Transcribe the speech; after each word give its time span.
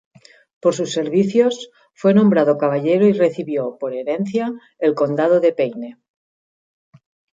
Por 0.59 0.73
sus 0.73 0.93
servicios, 0.93 1.69
fue 1.93 2.15
nombrado 2.15 2.57
Caballero 2.57 3.05
y 3.05 3.13
recibió, 3.13 3.77
por 3.79 3.93
herencia, 3.93 4.51
el 4.79 4.95
Condado 4.95 5.39
de 5.39 5.53
Peine. 5.53 5.97